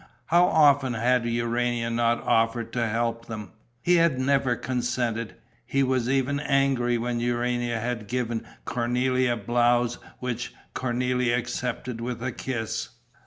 How 0.25 0.45
often 0.47 0.95
had 0.95 1.27
Urania 1.27 1.91
not 1.91 2.23
offered 2.23 2.73
to 2.73 2.87
help 2.87 3.27
them! 3.27 3.51
He 3.83 3.97
had 3.97 4.17
never 4.19 4.55
consented; 4.55 5.35
he 5.63 5.83
was 5.83 6.09
even 6.09 6.39
angry 6.39 6.97
when 6.97 7.19
Urania 7.19 7.79
had 7.79 8.07
given 8.07 8.43
Cornélie 8.65 9.31
a 9.31 9.37
blouse 9.37 9.99
which 10.17 10.55
Cornélie 10.73 11.37
accepted 11.37 12.01
with 12.01 12.23
a 12.23 12.31
kiss. 12.31 12.89